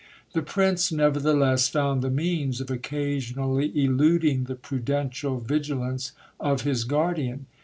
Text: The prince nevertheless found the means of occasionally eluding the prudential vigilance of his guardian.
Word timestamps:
The 0.33 0.41
prince 0.41 0.91
nevertheless 0.91 1.67
found 1.69 2.01
the 2.01 2.09
means 2.09 2.59
of 2.59 2.71
occasionally 2.71 3.71
eluding 3.79 4.45
the 4.45 4.55
prudential 4.55 5.37
vigilance 5.39 6.13
of 6.39 6.61
his 6.63 6.85
guardian. 6.85 7.45